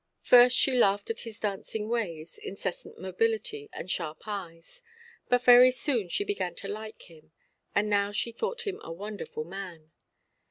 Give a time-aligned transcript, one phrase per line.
[0.23, 4.81] First she laughed at his dancing ways, incessant mobility, and sharp eyes;
[5.29, 7.33] but very soon she began to like him,
[7.75, 9.91] and now she thought him a wonderful man.